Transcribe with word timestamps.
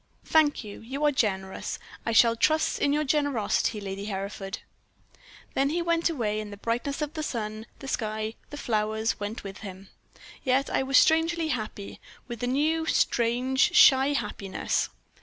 "'Thank 0.25 0.63
you; 0.63 0.79
you 0.81 1.05
are 1.05 1.11
generous. 1.11 1.77
I 2.07 2.11
shall 2.11 2.35
trust 2.35 2.79
in 2.79 2.91
your 2.91 3.03
generosity, 3.03 3.79
Lady 3.79 4.05
Hereford.' 4.05 4.57
"Then 5.53 5.69
he 5.69 5.83
went 5.83 6.09
away, 6.09 6.39
and 6.39 6.51
the 6.51 6.57
brightness 6.57 7.03
of 7.03 7.13
the 7.13 7.21
sun, 7.21 7.67
the 7.77 7.87
sky, 7.87 8.33
the 8.49 8.57
flowers, 8.57 9.19
went 9.19 9.43
with 9.43 9.59
him. 9.59 9.89
Yet 10.43 10.71
I 10.71 10.81
was 10.81 10.97
strangely 10.97 11.49
happy, 11.49 11.99
with 12.27 12.41
a 12.41 12.47
new, 12.47 12.87
strange, 12.87 13.75
shy 13.75 14.13
happiness. 14.13 14.89